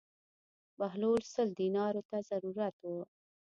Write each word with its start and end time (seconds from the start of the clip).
بهلول 0.77 1.21
سل 1.33 1.49
دینارو 1.59 2.01
ته 2.09 2.17
ضرورت 2.29 2.75
و. 2.83 2.87